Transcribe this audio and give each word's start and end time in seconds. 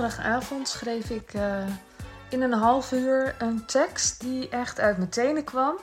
donderdagavond 0.00 0.68
schreef 0.68 1.10
ik 1.10 1.34
eh, 1.34 1.66
in 2.28 2.42
een 2.42 2.52
half 2.52 2.92
uur 2.92 3.34
een 3.38 3.66
tekst 3.66 4.20
die 4.20 4.48
echt 4.48 4.80
uit 4.80 4.96
mijn 4.96 5.08
tenen 5.08 5.44
kwam. 5.44 5.76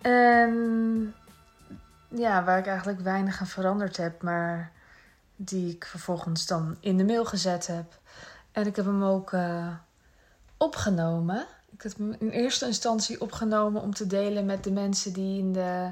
En 0.00 1.14
ja, 2.08 2.44
waar 2.44 2.58
ik 2.58 2.66
eigenlijk 2.66 3.00
weinig 3.00 3.40
aan 3.40 3.46
veranderd 3.46 3.96
heb, 3.96 4.22
maar 4.22 4.72
die 5.36 5.74
ik 5.74 5.84
vervolgens 5.84 6.46
dan 6.46 6.76
in 6.80 6.96
de 6.96 7.04
mail 7.04 7.24
gezet 7.24 7.66
heb. 7.66 7.98
En 8.52 8.66
ik 8.66 8.76
heb 8.76 8.84
hem 8.84 9.04
ook 9.04 9.32
uh, 9.32 9.68
opgenomen. 10.56 11.46
Ik 11.70 11.82
heb 11.82 11.96
hem 11.96 12.16
in 12.18 12.30
eerste 12.30 12.66
instantie 12.66 13.20
opgenomen 13.20 13.82
om 13.82 13.94
te 13.94 14.06
delen 14.06 14.46
met 14.46 14.64
de 14.64 14.72
mensen 14.72 15.12
die 15.12 15.38
in 15.38 15.52
de 15.52 15.90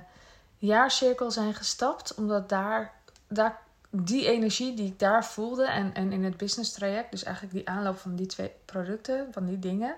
jaarcirkel 0.56 1.30
zijn 1.30 1.54
gestapt. 1.54 2.14
Omdat 2.14 2.48
daar, 2.48 2.92
daar 3.28 3.58
die 4.04 4.26
energie 4.26 4.74
die 4.74 4.86
ik 4.86 4.98
daar 4.98 5.24
voelde 5.24 5.66
en, 5.66 5.94
en 5.94 6.12
in 6.12 6.24
het 6.24 6.36
business 6.36 6.72
traject, 6.72 7.10
dus 7.10 7.22
eigenlijk 7.22 7.54
die 7.54 7.68
aanloop 7.68 7.98
van 7.98 8.16
die 8.16 8.26
twee 8.26 8.52
producten, 8.64 9.26
van 9.32 9.46
die 9.46 9.58
dingen, 9.58 9.96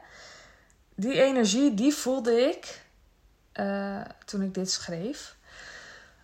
die 0.95 1.23
energie 1.23 1.75
die 1.75 1.95
voelde 1.95 2.41
ik 2.41 2.85
uh, 3.55 4.01
toen 4.25 4.43
ik 4.43 4.55
dit 4.55 4.71
schreef. 4.71 5.37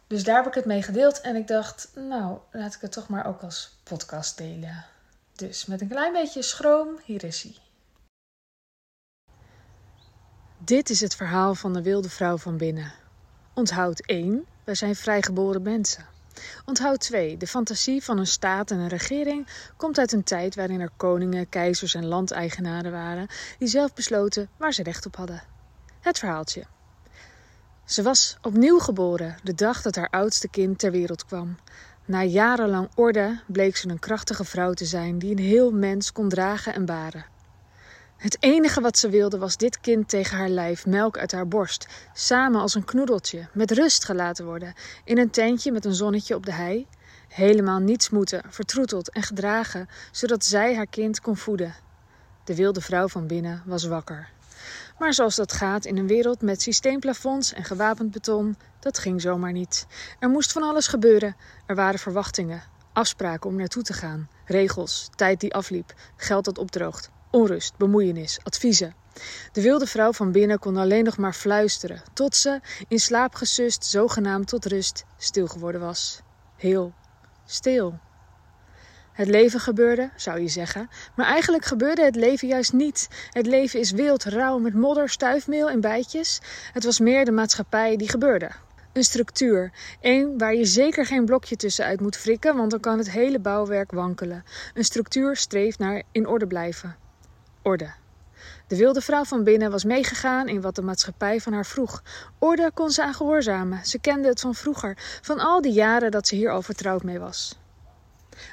Dus 0.06 0.24
daar 0.24 0.37
heb 0.37 0.47
ik 0.47 0.55
het 0.55 0.64
mee 0.64 0.83
gedeeld 0.83 1.20
en 1.20 1.37
ik 1.37 1.47
dacht, 1.47 1.91
nou, 1.95 2.38
laat 2.50 2.74
ik 2.74 2.80
het 2.80 2.92
toch 2.92 3.09
maar 3.09 3.27
ook 3.27 3.42
als 3.42 3.77
podcast 3.83 4.38
delen. 4.38 4.84
Dus 5.33 5.66
met 5.66 5.80
een 5.80 5.88
klein 5.88 6.12
beetje 6.12 6.42
schroom, 6.42 6.98
hier 7.05 7.25
is 7.25 7.42
hij. 7.42 7.55
Dit 10.59 10.91
is 10.91 11.00
het 11.00 11.14
verhaal 11.16 11.55
van 11.55 11.72
de 11.72 11.83
wilde 11.83 12.09
vrouw 12.09 12.36
van 12.36 12.56
binnen. 12.56 12.92
Onthoud 13.55 14.00
1, 14.00 14.47
wij 14.64 14.75
zijn 14.75 14.97
vrijgeboren 14.97 15.62
mensen. 15.62 16.14
Onthoud 16.64 17.00
2. 17.00 17.36
De 17.36 17.46
fantasie 17.46 18.04
van 18.04 18.18
een 18.18 18.27
staat 18.27 18.70
en 18.70 18.78
een 18.78 18.88
regering 18.88 19.46
komt 19.77 19.98
uit 19.98 20.12
een 20.12 20.24
tijd 20.24 20.54
waarin 20.54 20.80
er 20.80 20.90
koningen, 20.96 21.48
keizers 21.48 21.94
en 21.94 22.06
landeigenaren 22.06 22.92
waren 22.92 23.27
die 23.58 23.68
zelf 23.68 23.94
besloten 23.94 24.48
waar 24.56 24.72
ze 24.72 24.82
recht 24.82 25.06
op 25.06 25.16
hadden. 25.16 25.42
Het 26.00 26.18
verhaaltje. 26.18 26.64
Ze 27.84 28.02
was 28.02 28.36
opnieuw 28.42 28.78
geboren 28.78 29.36
de 29.42 29.55
dag 29.55 29.82
dat 29.82 29.94
haar 29.94 30.10
oudste 30.10 30.48
kind 30.48 30.78
ter 30.78 30.90
wereld 30.90 31.24
kwam. 31.24 31.56
Na 32.05 32.22
jarenlang 32.22 32.88
orde 32.94 33.40
bleek 33.46 33.77
ze 33.77 33.88
een 33.88 33.98
krachtige 33.98 34.44
vrouw 34.44 34.72
te 34.72 34.84
zijn 34.84 35.18
die 35.18 35.30
een 35.30 35.44
heel 35.44 35.70
mens 35.70 36.12
kon 36.12 36.28
dragen 36.28 36.74
en 36.74 36.84
baren. 36.84 37.27
Het 38.25 38.36
enige 38.41 38.80
wat 38.80 38.98
ze 38.98 39.08
wilde 39.08 39.39
was 39.39 39.56
dit 39.56 39.80
kind 39.80 40.08
tegen 40.08 40.36
haar 40.36 40.48
lijf, 40.48 40.86
melk 40.86 41.19
uit 41.19 41.33
haar 41.33 41.48
borst, 41.48 41.86
samen 42.12 42.61
als 42.61 42.75
een 42.75 42.84
knoedeltje, 42.84 43.48
met 43.53 43.70
rust 43.70 44.05
gelaten 44.05 44.44
worden, 44.44 44.75
in 45.05 45.19
een 45.19 45.30
tentje 45.30 45.72
met 45.72 45.84
een 45.84 45.94
zonnetje 45.94 46.34
op 46.34 46.47
de 46.47 46.52
hei. 46.52 46.86
Helemaal 47.28 47.78
niets 47.78 48.11
moeten, 48.11 48.42
vertroeteld 48.48 49.11
en 49.11 49.22
gedragen, 49.22 49.89
zodat 50.12 50.45
zij 50.45 50.75
haar 50.77 50.86
kind 50.86 51.20
kon 51.20 51.36
voeden. 51.36 51.75
De 52.45 52.55
wilde 52.55 52.80
vrouw 52.80 53.08
van 53.08 53.27
binnen 53.27 53.62
was 53.67 53.84
wakker. 53.84 54.28
Maar 54.98 55.14
zoals 55.14 55.36
dat 55.36 55.52
gaat 55.52 55.84
in 55.84 55.97
een 55.97 56.06
wereld 56.06 56.42
met 56.42 56.62
systeemplafonds 56.62 57.52
en 57.52 57.64
gewapend 57.64 58.11
beton, 58.11 58.56
dat 58.80 58.98
ging 58.98 59.20
zomaar 59.20 59.52
niet. 59.52 59.86
Er 60.19 60.28
moest 60.28 60.52
van 60.52 60.62
alles 60.62 60.86
gebeuren. 60.86 61.36
Er 61.67 61.75
waren 61.75 61.98
verwachtingen, 61.98 62.62
afspraken 62.92 63.50
om 63.50 63.56
naartoe 63.56 63.83
te 63.83 63.92
gaan, 63.92 64.28
regels, 64.45 65.08
tijd 65.14 65.41
die 65.41 65.55
afliep, 65.55 65.95
geld 66.17 66.45
dat 66.45 66.58
opdroogt, 66.58 67.12
onrust, 67.34 67.77
bemoeienis, 67.77 68.38
adviezen. 68.42 68.94
De 69.52 69.62
wilde 69.62 69.86
vrouw 69.86 70.12
van 70.12 70.32
binnen 70.32 70.58
kon 70.58 70.77
alleen 70.77 71.04
nog 71.04 71.16
maar 71.16 71.32
fluisteren, 71.32 72.02
tot 72.12 72.36
ze, 72.36 72.60
in 72.88 72.98
slaap 72.98 73.34
gesust, 73.34 73.84
zogenaamd 73.84 74.48
tot 74.48 74.66
rust, 74.66 75.04
stil 75.18 75.46
geworden 75.46 75.80
was. 75.80 76.20
Heel 76.56 76.92
stil. 77.46 77.98
Het 79.12 79.28
leven 79.28 79.61
gebeurde, 79.61 80.11
zou 80.17 80.40
je 80.40 80.48
zeggen, 80.48 80.89
maar 81.17 81.27
eigenlijk 81.27 81.64
gebeurde 81.64 82.05
het 82.05 82.17
leven 82.17 82.48
juist 82.48 82.73
niet. 82.73 83.08
Het 83.30 83.46
leven 83.46 83.80
is 83.80 83.90
wild, 83.90 84.24
rauw, 84.24 84.58
met 84.58 84.74
modder, 84.74 85.08
stuifmeel 85.08 85.70
en 85.70 85.80
bijtjes. 85.80 86.40
Het 86.73 86.84
was 86.84 87.00
meer 87.00 87.24
de 87.24 87.33
maatschappij 87.33 87.96
die 87.96 88.08
gebeurde. 88.08 88.50
Een 88.92 89.05
structuur, 89.05 89.73
één 90.00 90.39
waar 90.39 90.55
je 90.55 90.64
zeker 90.64 91.06
geen 91.06 91.24
blokje 91.24 91.56
tussenuit 91.56 92.00
moet 92.00 92.17
frikken, 92.17 92.56
want 92.56 92.70
dan 92.70 92.80
kan 92.80 92.98
het 92.98 93.11
hele 93.11 93.39
bouwwerk 93.39 93.90
wankelen. 93.92 94.44
Een 94.74 94.84
structuur 94.84 95.36
streeft 95.36 95.78
naar 95.78 96.02
in 96.12 96.27
orde 96.27 96.46
blijven 96.46 97.02
orde. 97.64 97.92
De 98.67 98.77
wilde 98.77 99.01
vrouw 99.01 99.25
van 99.25 99.45
binnen 99.45 99.70
was 99.70 99.85
meegegaan 99.85 100.48
in 100.48 100.61
wat 100.61 100.75
de 100.75 100.83
maatschappij 100.83 101.41
van 101.41 101.52
haar 101.52 101.67
vroeg. 101.67 102.02
Orde 102.39 102.70
kon 102.75 102.91
ze 102.91 103.02
aan 103.02 103.14
gehoorzamen. 103.14 103.86
Ze 103.86 103.98
kende 103.98 104.29
het 104.29 104.41
van 104.41 104.55
vroeger, 104.55 105.19
van 105.23 105.39
al 105.39 105.61
die 105.61 105.73
jaren 105.73 106.11
dat 106.11 106.27
ze 106.27 106.35
hier 106.35 106.51
al 106.51 106.63
vertrouwd 106.63 107.03
mee 107.03 107.19
was. 107.19 107.58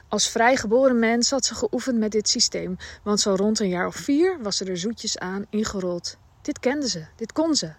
Als 0.07 0.29
vrijgeboren 0.29 0.99
mens 0.99 1.29
had 1.29 1.45
ze 1.45 1.55
geoefend 1.55 1.97
met 1.97 2.11
dit 2.11 2.29
systeem, 2.29 2.77
want 3.03 3.19
zo 3.19 3.35
rond 3.35 3.59
een 3.59 3.69
jaar 3.69 3.87
of 3.87 3.95
vier 3.95 4.37
was 4.41 4.57
ze 4.57 4.65
er 4.65 4.77
zoetjes 4.77 5.17
aan 5.17 5.45
ingerold. 5.49 6.17
Dit 6.41 6.59
kende 6.59 6.89
ze, 6.89 7.05
dit 7.15 7.31
kon 7.31 7.55
ze. 7.55 7.71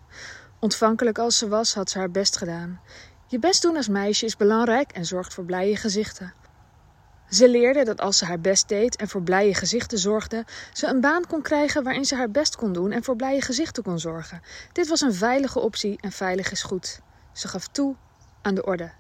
Ontvankelijk 0.59 1.19
als 1.19 1.39
ze 1.39 1.49
was, 1.49 1.75
had 1.75 1.91
ze 1.91 1.99
haar 1.99 2.11
best 2.11 2.37
gedaan. 2.37 2.81
Je 3.27 3.39
best 3.39 3.63
doen 3.63 3.77
als 3.77 3.89
meisje 3.89 4.27
is 4.27 4.37
belangrijk 4.37 4.93
en 4.93 5.05
zorgt 5.05 5.35
voor 5.35 5.45
blije 5.45 5.77
gezichten. 5.77 6.33
Ze 7.33 7.49
leerde 7.49 7.85
dat 7.85 8.01
als 8.01 8.19
ze 8.19 8.25
haar 8.25 8.41
best 8.41 8.69
deed 8.69 8.97
en 8.97 9.09
voor 9.09 9.23
blije 9.23 9.55
gezichten 9.55 9.99
zorgde, 9.99 10.45
ze 10.73 10.87
een 10.87 11.01
baan 11.01 11.27
kon 11.27 11.43
krijgen 11.43 11.83
waarin 11.83 12.05
ze 12.05 12.15
haar 12.15 12.31
best 12.31 12.57
kon 12.57 12.73
doen 12.73 12.91
en 12.91 13.05
voor 13.05 13.17
blije 13.17 13.41
gezichten 13.41 13.83
kon 13.83 13.99
zorgen. 13.99 14.43
Dit 14.73 14.89
was 14.89 15.01
een 15.01 15.15
veilige 15.15 15.59
optie 15.59 15.99
en 16.01 16.13
veilig 16.13 16.51
is 16.51 16.63
goed. 16.63 17.01
Ze 17.33 17.49
gaf 17.49 17.67
toe 17.67 17.95
aan 18.43 18.55
de 18.55 18.65
orde. 18.65 18.91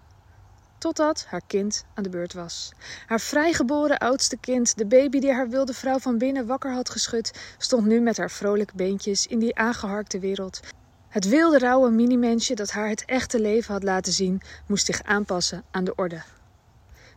Totdat 0.78 1.25
haar 1.28 1.41
kind 1.47 1.84
aan 1.94 2.03
de 2.03 2.09
beurt 2.09 2.32
was. 2.32 2.72
Haar 3.06 3.21
vrijgeboren 3.21 3.98
oudste 3.98 4.37
kind, 4.37 4.78
de 4.78 4.87
baby 4.87 5.19
die 5.19 5.32
haar 5.32 5.48
wilde 5.48 5.75
vrouw 5.75 5.98
van 5.98 6.19
binnen 6.19 6.47
wakker 6.47 6.72
had 6.72 6.91
geschud, 6.91 7.31
stond 7.59 7.87
nu 7.87 8.00
met 8.00 8.16
haar 8.16 8.31
vrolijke 8.31 8.76
beentjes 8.76 9.26
in 9.26 9.38
die 9.38 9.56
aangeharkte 9.56 10.19
wereld. 10.19 10.60
Het 11.09 11.28
wilde 11.28 11.59
rauwe 11.59 11.91
minimensje 11.91 12.54
dat 12.54 12.71
haar 12.71 12.88
het 12.88 13.04
echte 13.04 13.41
leven 13.41 13.72
had 13.72 13.82
laten 13.82 14.12
zien, 14.12 14.42
moest 14.66 14.87
zich 14.87 15.03
aanpassen 15.03 15.65
aan 15.71 15.84
de 15.84 15.94
orde. 15.94 16.22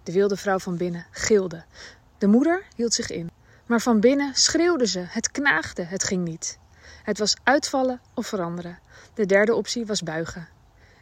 De 0.05 0.11
wilde 0.11 0.37
vrouw 0.37 0.59
van 0.59 0.77
binnen 0.77 1.05
gilde. 1.11 1.63
De 2.17 2.27
moeder 2.27 2.63
hield 2.75 2.93
zich 2.93 3.09
in. 3.09 3.31
Maar 3.65 3.81
van 3.81 3.99
binnen 3.99 4.35
schreeuwde 4.35 4.87
ze, 4.87 5.05
het 5.07 5.31
knaagde, 5.31 5.83
het 5.83 6.03
ging 6.03 6.27
niet. 6.27 6.57
Het 7.03 7.19
was 7.19 7.35
uitvallen 7.43 8.01
of 8.13 8.27
veranderen. 8.27 8.79
De 9.13 9.25
derde 9.25 9.55
optie 9.55 9.85
was 9.85 10.03
buigen. 10.03 10.47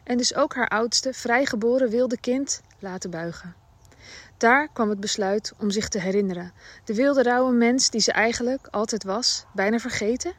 En 0.04 0.16
dus 0.16 0.34
ook 0.34 0.54
haar 0.54 0.68
oudste, 0.68 1.12
vrijgeboren 1.12 1.90
wilde 1.90 2.20
kind 2.20 2.62
laten 2.78 3.10
buigen. 3.10 3.54
Daar 4.36 4.68
kwam 4.72 4.88
het 4.88 5.00
besluit 5.00 5.52
om 5.58 5.70
zich 5.70 5.88
te 5.88 6.00
herinneren. 6.00 6.52
De 6.84 6.94
wilde 6.94 7.22
rauwe 7.22 7.52
mens 7.52 7.90
die 7.90 8.00
ze 8.00 8.12
eigenlijk 8.12 8.66
altijd 8.70 9.04
was, 9.04 9.44
bijna 9.54 9.78
vergeten. 9.78 10.32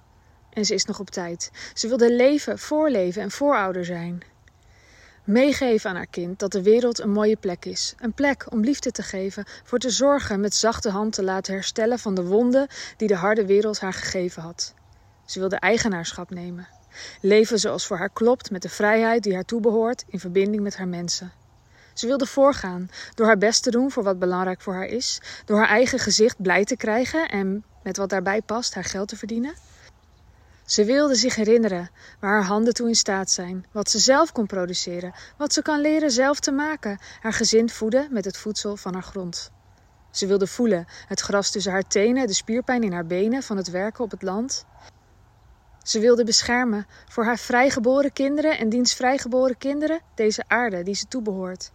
En 0.49 0.65
ze 0.65 0.73
is 0.73 0.85
nog 0.85 0.99
op 0.99 1.09
tijd. 1.09 1.51
Ze 1.73 1.87
wilde 1.87 2.13
leven, 2.13 2.59
voorleven 2.59 3.21
en 3.21 3.31
voorouder 3.31 3.85
zijn. 3.85 4.23
Meegeven 5.25 5.89
aan 5.89 5.95
haar 5.95 6.07
kind 6.07 6.39
dat 6.39 6.51
de 6.51 6.61
wereld 6.61 6.99
een 6.99 7.11
mooie 7.11 7.35
plek 7.35 7.65
is. 7.65 7.93
Een 7.99 8.13
plek 8.13 8.45
om 8.51 8.59
liefde 8.59 8.91
te 8.91 9.03
geven, 9.03 9.45
voor 9.63 9.79
te 9.79 9.89
zorgen, 9.89 10.39
met 10.39 10.55
zachte 10.55 10.89
hand 10.89 11.13
te 11.13 11.23
laten 11.23 11.53
herstellen 11.53 11.99
van 11.99 12.15
de 12.15 12.23
wonden 12.23 12.67
die 12.97 13.07
de 13.07 13.15
harde 13.15 13.45
wereld 13.45 13.79
haar 13.79 13.93
gegeven 13.93 14.41
had. 14.41 14.73
Ze 15.25 15.39
wilde 15.39 15.55
eigenaarschap 15.55 16.29
nemen. 16.29 16.67
Leven 17.21 17.59
zoals 17.59 17.87
voor 17.87 17.97
haar 17.97 18.09
klopt, 18.09 18.51
met 18.51 18.61
de 18.61 18.69
vrijheid 18.69 19.23
die 19.23 19.33
haar 19.33 19.45
toebehoort, 19.45 20.03
in 20.07 20.19
verbinding 20.19 20.63
met 20.63 20.77
haar 20.77 20.87
mensen. 20.87 21.31
Ze 21.93 22.07
wilde 22.07 22.25
voorgaan, 22.25 22.89
door 23.13 23.25
haar 23.25 23.37
best 23.37 23.63
te 23.63 23.71
doen 23.71 23.91
voor 23.91 24.03
wat 24.03 24.19
belangrijk 24.19 24.61
voor 24.61 24.73
haar 24.73 24.87
is, 24.87 25.21
door 25.45 25.57
haar 25.57 25.69
eigen 25.69 25.99
gezicht 25.99 26.41
blij 26.41 26.63
te 26.63 26.77
krijgen 26.77 27.29
en, 27.29 27.63
met 27.83 27.97
wat 27.97 28.09
daarbij 28.09 28.41
past, 28.41 28.73
haar 28.73 28.83
geld 28.83 29.07
te 29.07 29.17
verdienen. 29.17 29.53
Ze 30.65 30.85
wilde 30.85 31.15
zich 31.15 31.35
herinneren 31.35 31.89
waar 32.19 32.31
haar 32.31 32.43
handen 32.43 32.73
toe 32.73 32.87
in 32.87 32.95
staat 32.95 33.31
zijn, 33.31 33.65
wat 33.71 33.89
ze 33.89 33.99
zelf 33.99 34.31
kon 34.31 34.45
produceren, 34.45 35.13
wat 35.37 35.53
ze 35.53 35.61
kan 35.61 35.81
leren 35.81 36.11
zelf 36.11 36.39
te 36.39 36.51
maken, 36.51 36.99
haar 37.21 37.33
gezin 37.33 37.69
voeden 37.69 38.07
met 38.11 38.25
het 38.25 38.37
voedsel 38.37 38.77
van 38.77 38.93
haar 38.93 39.03
grond. 39.03 39.51
Ze 40.11 40.27
wilde 40.27 40.47
voelen 40.47 40.85
het 41.07 41.19
gras 41.19 41.51
tussen 41.51 41.71
haar 41.71 41.87
tenen, 41.87 42.27
de 42.27 42.33
spierpijn 42.33 42.83
in 42.83 42.93
haar 42.93 43.05
benen 43.05 43.43
van 43.43 43.57
het 43.57 43.69
werken 43.69 44.03
op 44.03 44.11
het 44.11 44.21
land. 44.21 44.65
Ze 45.83 45.99
wilde 45.99 46.23
beschermen 46.23 46.87
voor 47.07 47.23
haar 47.23 47.39
vrijgeboren 47.39 48.13
kinderen 48.13 48.57
en 48.57 48.69
diens 48.69 48.93
vrijgeboren 48.93 49.57
kinderen 49.57 50.01
deze 50.15 50.43
aarde 50.47 50.83
die 50.83 50.95
ze 50.95 51.07
toebehoort. 51.07 51.69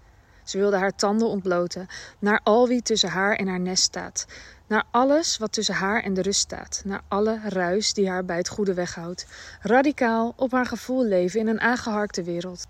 Ze 0.51 0.59
wilde 0.59 0.77
haar 0.77 0.95
tanden 0.95 1.29
ontbloten 1.29 1.87
naar 2.19 2.41
al 2.43 2.69
wie 2.69 2.83
tussen 2.83 3.09
haar 3.09 3.37
en 3.37 3.49
haar 3.49 3.61
nest 3.61 3.83
staat, 3.83 4.27
naar 4.67 4.85
alles 4.91 5.37
wat 5.37 5.53
tussen 5.53 5.75
haar 5.75 6.03
en 6.03 6.15
de 6.15 6.23
rust 6.23 6.41
staat, 6.41 6.83
naar 6.85 7.01
alle 7.09 7.41
ruis 7.45 7.93
die 7.93 8.09
haar 8.09 8.25
bij 8.25 8.37
het 8.37 8.49
goede 8.49 8.75
weghoudt. 8.75 9.27
Radicaal 9.61 10.33
op 10.37 10.53
haar 10.53 10.67
gevoel 10.67 11.05
leven 11.05 11.41
in 11.41 11.47
een 11.47 11.61
aangeharkte 11.61 12.23
wereld. 12.23 12.67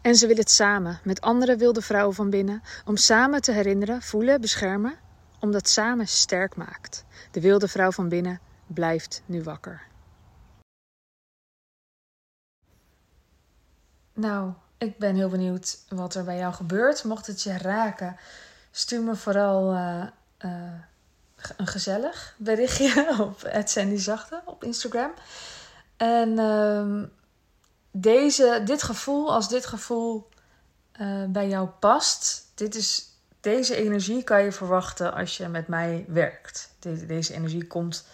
En 0.00 0.14
ze 0.14 0.26
wil 0.26 0.36
het 0.36 0.50
samen 0.50 1.00
met 1.02 1.20
andere 1.20 1.56
wilde 1.56 1.82
vrouwen 1.82 2.14
van 2.14 2.30
binnen, 2.30 2.62
om 2.84 2.96
samen 2.96 3.40
te 3.40 3.52
herinneren, 3.52 4.02
voelen, 4.02 4.40
beschermen, 4.40 4.98
omdat 5.40 5.68
samen 5.68 6.08
sterk 6.08 6.56
maakt. 6.56 7.04
De 7.30 7.40
wilde 7.40 7.68
vrouw 7.68 7.90
van 7.90 8.08
binnen 8.08 8.40
blijft 8.66 9.22
nu 9.26 9.42
wakker. 9.42 9.82
Nou, 14.14 14.52
ik 14.78 14.98
ben 14.98 15.14
heel 15.14 15.28
benieuwd 15.28 15.78
wat 15.88 16.14
er 16.14 16.24
bij 16.24 16.36
jou 16.36 16.54
gebeurt. 16.54 17.04
Mocht 17.04 17.26
het 17.26 17.42
je 17.42 17.58
raken, 17.58 18.16
stuur 18.70 19.02
me 19.02 19.16
vooral 19.16 19.72
uh, 19.72 20.02
uh, 20.44 20.52
een 21.56 21.66
gezellig 21.66 22.34
berichtje 22.36 23.06
op 23.20 23.62
Sandy 23.64 23.96
Zachte 23.96 24.42
op 24.44 24.64
Instagram. 24.64 25.12
En 25.96 26.38
ehm, 26.38 27.04
deze, 27.90 28.62
dit 28.64 28.82
gevoel, 28.82 29.32
als 29.32 29.48
dit 29.48 29.66
gevoel 29.66 30.28
uh, 31.00 31.24
bij 31.24 31.48
jou 31.48 31.68
past, 31.68 32.46
dit 32.54 32.74
is, 32.74 33.06
deze 33.40 33.76
energie 33.76 34.24
kan 34.24 34.42
je 34.42 34.52
verwachten 34.52 35.14
als 35.14 35.36
je 35.36 35.48
met 35.48 35.68
mij 35.68 36.04
werkt. 36.08 36.70
deze 37.06 37.34
energie 37.34 37.66
komt 37.66 38.06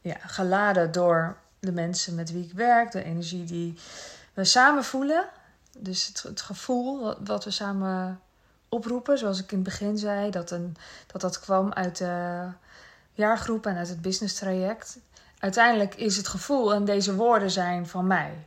ja, 0.00 0.16
geladen 0.20 0.92
door 0.92 1.36
de 1.58 1.72
mensen 1.72 2.14
met 2.14 2.32
wie 2.32 2.44
ik 2.44 2.52
werk, 2.52 2.92
de 2.92 3.04
energie 3.04 3.44
die 3.44 3.78
we 4.34 4.44
samen 4.44 4.84
voelen. 4.84 5.28
Dus 5.78 6.06
het, 6.06 6.22
het 6.22 6.40
gevoel 6.40 7.14
wat 7.24 7.44
we 7.44 7.50
samen 7.50 8.20
oproepen, 8.68 9.18
zoals 9.18 9.42
ik 9.42 9.52
in 9.52 9.58
het 9.58 9.66
begin 9.66 9.98
zei, 9.98 10.30
dat 10.30 10.50
een, 10.50 10.76
dat, 11.06 11.20
dat 11.20 11.40
kwam 11.40 11.72
uit 11.72 11.96
de 11.96 12.46
jaargroep 13.12 13.66
en 13.66 13.76
uit 13.76 13.88
het 13.88 14.02
business 14.02 14.34
traject. 14.34 14.98
Uiteindelijk 15.38 15.94
is 15.94 16.16
het 16.16 16.28
gevoel 16.28 16.74
en 16.74 16.84
deze 16.84 17.14
woorden 17.14 17.50
zijn 17.50 17.86
van 17.86 18.06
mij. 18.06 18.46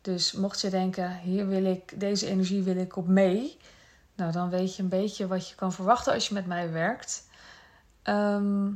Dus 0.00 0.32
mocht 0.32 0.60
je 0.60 0.70
denken, 0.70 1.18
hier 1.18 1.48
wil 1.48 1.64
ik, 1.64 2.00
deze 2.00 2.26
energie 2.26 2.62
wil 2.62 2.76
ik 2.76 2.96
op 2.96 3.06
mee. 3.06 3.58
Nou, 4.14 4.32
dan 4.32 4.50
weet 4.50 4.76
je 4.76 4.82
een 4.82 4.88
beetje 4.88 5.26
wat 5.26 5.48
je 5.48 5.54
kan 5.54 5.72
verwachten 5.72 6.12
als 6.12 6.28
je 6.28 6.34
met 6.34 6.46
mij 6.46 6.72
werkt. 6.72 7.24
Ehm, 8.02 8.70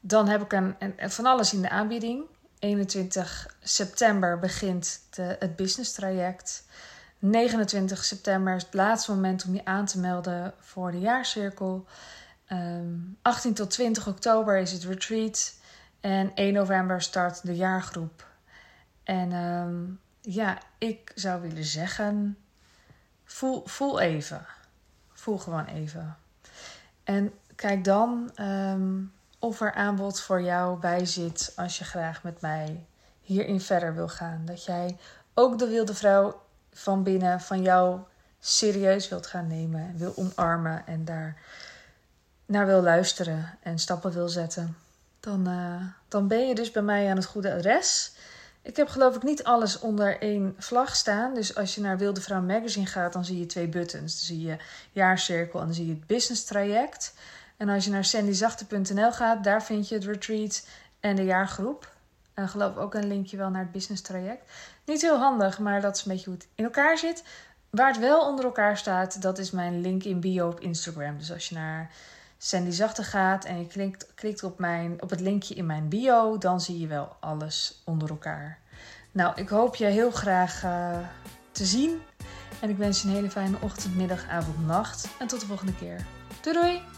dan 0.00 0.28
heb 0.28 0.42
ik 0.42 0.52
een, 0.52 0.76
een, 0.78 1.10
van 1.10 1.26
alles 1.26 1.52
in 1.52 1.62
de 1.62 1.70
aanbieding. 1.70 2.24
21 2.58 3.56
september 3.62 4.38
begint 4.38 5.00
de, 5.10 5.36
het 5.38 5.56
business 5.56 5.92
traject. 5.92 6.64
29 7.18 8.04
september 8.04 8.54
is 8.54 8.62
het 8.62 8.74
laatste 8.74 9.14
moment 9.14 9.44
om 9.44 9.54
je 9.54 9.64
aan 9.64 9.86
te 9.86 9.98
melden 9.98 10.54
voor 10.58 10.90
de 10.90 10.98
jaarcirkel. 10.98 11.86
18 13.22 13.50
ehm, 13.50 13.54
tot 13.54 13.70
20 13.70 14.06
oktober 14.06 14.58
is 14.58 14.72
het 14.72 14.84
retreat. 14.84 15.54
En 16.00 16.34
1 16.34 16.52
november 16.52 17.02
start 17.02 17.46
de 17.46 17.56
jaargroep. 17.56 18.26
En 19.04 19.32
ehm, 19.32 19.84
ja, 20.20 20.58
ik 20.78 21.12
zou 21.14 21.40
willen 21.40 21.64
zeggen: 21.64 22.38
voel, 23.24 23.62
voel 23.66 24.00
even. 24.00 24.46
Voel 25.12 25.38
gewoon 25.38 25.64
even. 25.64 26.16
En 27.04 27.32
kijk 27.54 27.84
dan 27.84 28.30
ehm, 28.34 29.02
of 29.38 29.60
er 29.60 29.74
aanbod 29.74 30.20
voor 30.20 30.42
jou 30.42 30.78
bij 30.78 31.06
zit 31.06 31.52
als 31.56 31.78
je 31.78 31.84
graag 31.84 32.22
met 32.22 32.40
mij 32.40 32.86
hierin 33.20 33.60
verder 33.60 33.94
wil 33.94 34.08
gaan. 34.08 34.42
Dat 34.44 34.64
jij 34.64 34.96
ook 35.34 35.58
de 35.58 35.68
wilde 35.68 35.94
vrouw 35.94 36.40
van 36.78 37.02
binnen 37.02 37.40
van 37.40 37.62
jou 37.62 38.00
serieus 38.40 39.08
wilt 39.08 39.26
gaan 39.26 39.46
nemen, 39.46 39.94
wil 39.96 40.12
omarmen 40.16 40.86
en 40.86 41.04
daar 41.04 41.36
naar 42.46 42.66
wil 42.66 42.82
luisteren 42.82 43.58
en 43.62 43.78
stappen 43.78 44.12
wil 44.12 44.28
zetten. 44.28 44.76
Dan, 45.20 45.48
uh, 45.48 45.82
dan 46.08 46.28
ben 46.28 46.48
je 46.48 46.54
dus 46.54 46.70
bij 46.70 46.82
mij 46.82 47.10
aan 47.10 47.16
het 47.16 47.26
goede 47.26 47.54
adres. 47.54 48.12
Ik 48.62 48.76
heb 48.76 48.88
geloof 48.88 49.16
ik 49.16 49.22
niet 49.22 49.44
alles 49.44 49.78
onder 49.78 50.20
één 50.20 50.54
vlag 50.58 50.96
staan. 50.96 51.34
Dus 51.34 51.54
als 51.54 51.74
je 51.74 51.80
naar 51.80 51.98
Wilde 51.98 52.20
Vrouw 52.20 52.42
Magazine 52.42 52.86
gaat, 52.86 53.12
dan 53.12 53.24
zie 53.24 53.38
je 53.38 53.46
twee 53.46 53.68
buttons. 53.68 54.14
Dan 54.14 54.24
zie 54.26 54.46
je 54.46 54.56
jaarcirkel 54.92 55.60
en 55.60 55.66
dan 55.66 55.74
zie 55.74 55.86
je 55.86 55.92
het 55.92 56.06
business 56.06 56.44
traject. 56.44 57.14
En 57.56 57.68
als 57.68 57.84
je 57.84 57.90
naar 57.90 58.04
sandyzachte.nl 58.04 59.12
gaat, 59.12 59.44
daar 59.44 59.62
vind 59.62 59.88
je 59.88 59.94
het 59.94 60.04
retreat 60.04 60.66
en 61.00 61.16
de 61.16 61.24
jaargroep. 61.24 61.96
En 62.38 62.48
geloof 62.48 62.76
ook 62.76 62.94
een 62.94 63.06
linkje 63.06 63.36
wel 63.36 63.50
naar 63.50 63.62
het 63.62 63.72
business 63.72 64.02
traject. 64.02 64.50
Niet 64.84 65.00
heel 65.00 65.18
handig, 65.18 65.58
maar 65.58 65.80
dat 65.80 65.96
is 65.96 66.04
een 66.04 66.12
beetje 66.12 66.30
hoe 66.30 66.34
het 66.34 66.48
in 66.54 66.64
elkaar 66.64 66.98
zit. 66.98 67.24
Waar 67.70 67.88
het 67.88 67.98
wel 67.98 68.20
onder 68.20 68.44
elkaar 68.44 68.76
staat, 68.76 69.22
dat 69.22 69.38
is 69.38 69.50
mijn 69.50 69.80
link 69.80 70.04
in 70.04 70.20
bio 70.20 70.48
op 70.48 70.60
Instagram. 70.60 71.18
Dus 71.18 71.32
als 71.32 71.48
je 71.48 71.54
naar 71.54 71.90
Sandy 72.36 72.70
Zachte 72.70 73.02
gaat 73.02 73.44
en 73.44 73.58
je 73.58 73.66
klikt, 73.66 74.14
klikt 74.14 74.42
op, 74.42 74.58
mijn, 74.58 75.02
op 75.02 75.10
het 75.10 75.20
linkje 75.20 75.54
in 75.54 75.66
mijn 75.66 75.88
bio, 75.88 76.38
dan 76.38 76.60
zie 76.60 76.80
je 76.80 76.86
wel 76.86 77.16
alles 77.20 77.82
onder 77.84 78.08
elkaar. 78.08 78.58
Nou, 79.12 79.32
ik 79.40 79.48
hoop 79.48 79.76
je 79.76 79.84
heel 79.84 80.10
graag 80.10 80.64
uh, 80.64 80.98
te 81.50 81.64
zien. 81.64 82.02
En 82.60 82.70
ik 82.70 82.76
wens 82.76 83.02
je 83.02 83.08
een 83.08 83.14
hele 83.14 83.30
fijne 83.30 83.56
ochtend, 83.60 83.96
middag, 83.96 84.28
avond, 84.28 84.66
nacht. 84.66 85.08
En 85.18 85.26
tot 85.26 85.40
de 85.40 85.46
volgende 85.46 85.74
keer. 85.74 86.06
Doei 86.40 86.56
doei! 86.56 86.97